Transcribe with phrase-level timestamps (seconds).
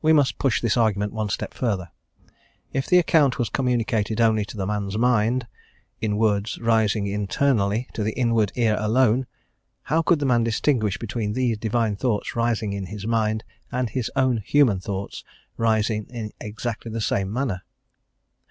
[0.00, 1.90] We must push this argument one step further.
[2.72, 5.46] If the account was communicated only to the man's mind,
[6.00, 9.26] in words rising internally to the inward ear alone,
[9.82, 14.10] how could the man distinguish between these divine thoughts rising in his mind, and his
[14.16, 15.22] own human thoughts
[15.58, 17.60] rising in exactly the same manner?